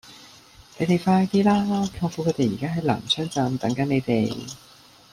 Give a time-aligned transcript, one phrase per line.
[0.79, 1.63] 你哋快啲啦!
[2.01, 4.35] 舅父佢哋而家喺南昌站等緊你哋